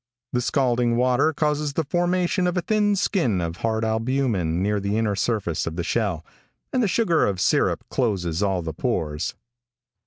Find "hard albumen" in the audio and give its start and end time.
3.57-4.59